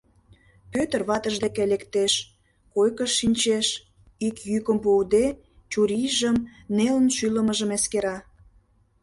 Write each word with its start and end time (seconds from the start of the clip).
Пӧтыр 0.73 1.01
ватыж 1.09 1.35
деке 1.43 1.63
лектеш, 1.71 2.13
койкыш 2.73 3.11
шинчеш, 3.19 3.67
ик 4.27 4.35
йӱкым 4.49 4.77
пуыде, 4.83 5.25
чурийжым, 5.71 6.37
нелын 6.75 7.07
шӱлымыжым 7.17 7.69
эскера. 7.77 8.17